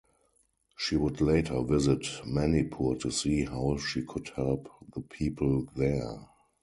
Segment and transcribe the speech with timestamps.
[0.75, 6.27] She would later visit Manipur to see how she could help the people there.